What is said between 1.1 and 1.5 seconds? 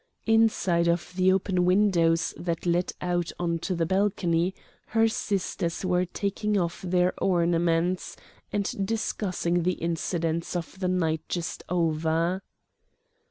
the